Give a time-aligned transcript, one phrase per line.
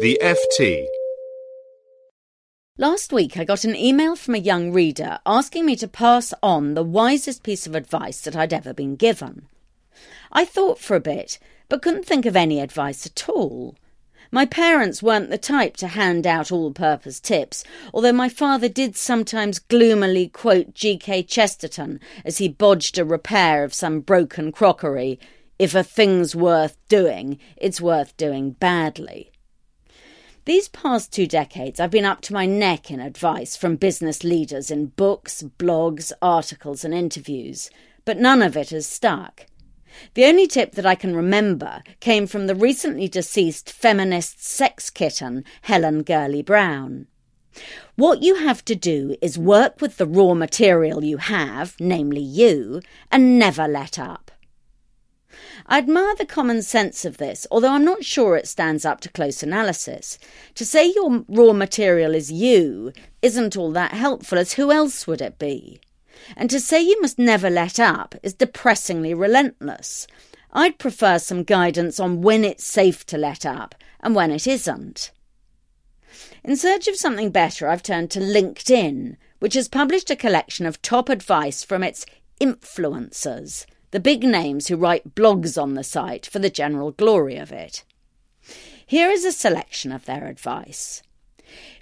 [0.00, 0.86] The FT.
[2.78, 6.72] Last week, I got an email from a young reader asking me to pass on
[6.72, 9.46] the wisest piece of advice that I'd ever been given.
[10.32, 13.76] I thought for a bit, but couldn't think of any advice at all.
[14.32, 17.62] My parents weren't the type to hand out all purpose tips,
[17.92, 21.24] although my father did sometimes gloomily quote G.K.
[21.24, 25.20] Chesterton as he bodged a repair of some broken crockery
[25.58, 29.30] If a thing's worth doing, it's worth doing badly.
[30.46, 34.70] These past two decades, I've been up to my neck in advice from business leaders
[34.70, 37.70] in books, blogs, articles, and interviews,
[38.06, 39.46] but none of it has stuck.
[40.14, 45.44] The only tip that I can remember came from the recently deceased feminist sex kitten,
[45.62, 47.06] Helen Gurley Brown.
[47.96, 52.80] What you have to do is work with the raw material you have, namely you,
[53.10, 54.29] and never let up.
[55.66, 59.08] I admire the common sense of this, although I'm not sure it stands up to
[59.08, 60.18] close analysis.
[60.56, 62.92] To say your raw material is you
[63.22, 65.80] isn't all that helpful, as who else would it be?
[66.36, 70.06] And to say you must never let up is depressingly relentless.
[70.52, 75.12] I'd prefer some guidance on when it's safe to let up and when it isn't.
[76.42, 80.82] In search of something better, I've turned to LinkedIn, which has published a collection of
[80.82, 82.04] top advice from its
[82.40, 87.52] influencers the big names who write blogs on the site for the general glory of
[87.52, 87.84] it.
[88.86, 91.02] Here is a selection of their advice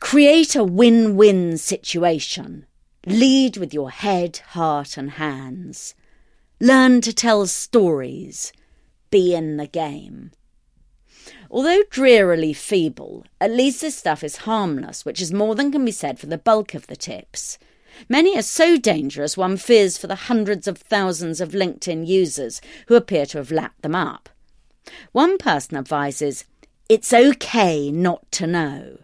[0.00, 2.66] Create a win win situation.
[3.06, 5.94] Lead with your head, heart, and hands.
[6.60, 8.52] Learn to tell stories.
[9.10, 10.32] Be in the game.
[11.50, 15.92] Although drearily feeble, at least this stuff is harmless, which is more than can be
[15.92, 17.58] said for the bulk of the tips.
[18.08, 22.94] Many are so dangerous one fears for the hundreds of thousands of LinkedIn users who
[22.94, 24.28] appear to have lapped them up.
[25.12, 26.44] One person advises,
[26.88, 28.98] it's okay not to know.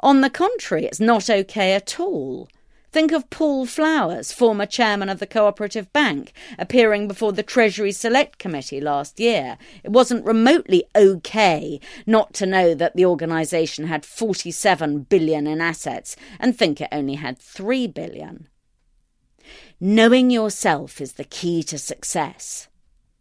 [0.00, 2.48] On the contrary, it's not okay at all.
[2.98, 8.38] Think of Paul Flowers, former chairman of the Cooperative Bank, appearing before the Treasury Select
[8.38, 9.56] Committee last year.
[9.84, 16.16] It wasn't remotely okay not to know that the organisation had 47 billion in assets
[16.40, 18.48] and think it only had 3 billion.
[19.78, 22.66] Knowing yourself is the key to success.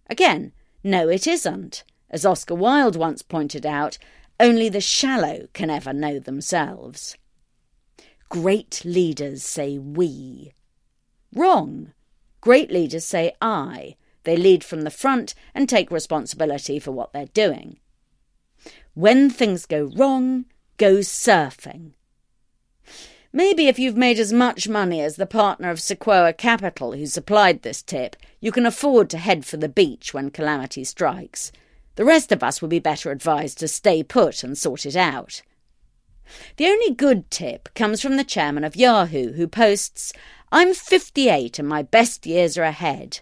[0.09, 1.83] Again, no, it isn't.
[2.09, 3.99] As Oscar Wilde once pointed out,
[4.39, 7.15] only the shallow can ever know themselves.
[8.29, 10.53] Great leaders say we.
[11.33, 11.93] Wrong.
[12.41, 13.95] Great leaders say I.
[14.23, 17.79] They lead from the front and take responsibility for what they're doing.
[18.93, 20.45] When things go wrong,
[20.77, 21.93] go surfing.
[23.31, 27.61] Maybe if you've made as much money as the partner of Sequoia Capital who supplied
[27.61, 31.51] this tip, you can afford to head for the beach when calamity strikes.
[31.95, 35.41] The rest of us would be better advised to stay put and sort it out.
[36.57, 40.11] The only good tip comes from the chairman of Yahoo, who posts,
[40.51, 43.19] I'm 58 and my best years are ahead.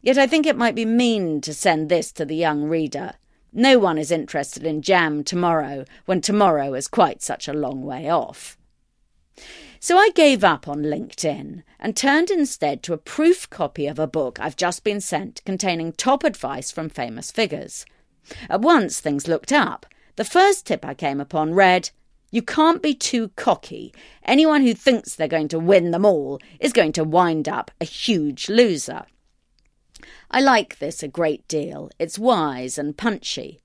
[0.00, 3.14] Yet I think it might be mean to send this to the young reader.
[3.52, 8.08] No one is interested in jam tomorrow when tomorrow is quite such a long way
[8.08, 8.56] off.
[9.80, 14.06] So I gave up on LinkedIn and turned instead to a proof copy of a
[14.06, 17.84] book I've just been sent containing top advice from famous figures.
[18.48, 19.86] At once things looked up.
[20.14, 21.90] The first tip I came upon read,
[22.30, 23.94] you can't be too cocky.
[24.24, 27.84] Anyone who thinks they're going to win them all is going to wind up a
[27.84, 29.04] huge loser.
[30.30, 31.90] I like this a great deal.
[31.98, 33.60] It's wise and punchy.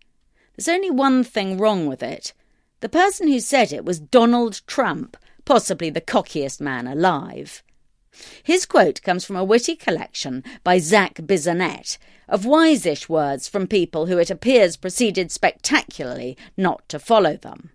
[0.55, 2.33] There's only one thing wrong with it.
[2.79, 7.63] The person who said it was Donald Trump, possibly the cockiest man alive.
[8.43, 11.97] His quote comes from a witty collection by Zac Bissonnette
[12.29, 17.71] of wise-ish words from people who it appears proceeded spectacularly not to follow them.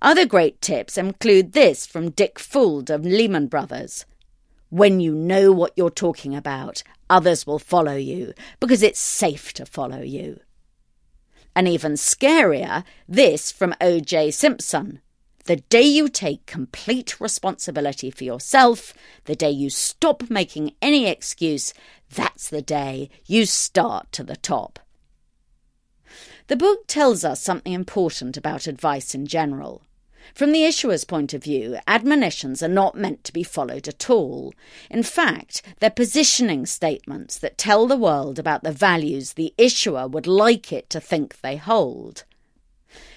[0.00, 4.04] Other great tips include this from Dick Fuld of Lehman Brothers.
[4.68, 9.66] When you know what you're talking about, others will follow you because it's safe to
[9.66, 10.40] follow you.
[11.54, 14.32] And even scarier, this from O.J.
[14.32, 15.00] Simpson.
[15.44, 18.92] The day you take complete responsibility for yourself,
[19.26, 21.72] the day you stop making any excuse,
[22.12, 24.80] that's the day you start to the top.
[26.48, 29.82] The book tells us something important about advice in general.
[30.34, 34.52] From the issuer's point of view, admonitions are not meant to be followed at all.
[34.90, 40.26] In fact, they're positioning statements that tell the world about the values the issuer would
[40.26, 42.24] like it to think they hold.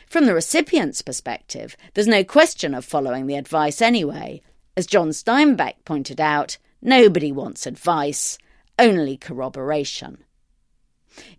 [0.08, 4.42] From the recipient's perspective, there's no question of following the advice anyway.
[4.76, 8.38] As John Steinbeck pointed out, nobody wants advice,
[8.78, 10.24] only corroboration.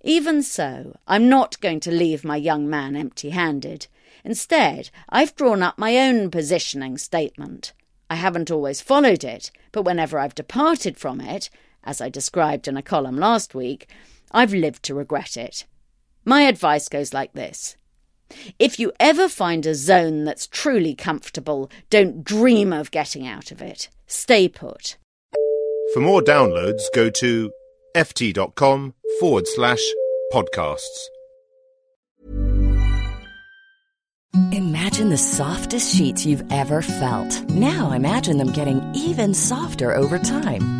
[0.02, 3.86] Even so, I'm not going to leave my young man empty handed.
[4.24, 7.72] Instead, I've drawn up my own positioning statement.
[8.08, 11.48] I haven't always followed it, but whenever I've departed from it,
[11.84, 13.88] as I described in a column last week,
[14.32, 15.64] I've lived to regret it.
[16.24, 17.76] My advice goes like this
[18.58, 23.62] If you ever find a zone that's truly comfortable, don't dream of getting out of
[23.62, 23.88] it.
[24.06, 24.96] Stay put.
[25.94, 27.50] For more downloads, go to
[27.94, 29.82] ft.com forward slash
[30.32, 31.08] podcasts.
[34.52, 37.50] Imagine the softest sheets you've ever felt.
[37.50, 40.79] Now imagine them getting even softer over time.